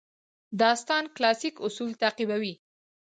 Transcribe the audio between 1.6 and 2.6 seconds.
اصول تعقیبوي.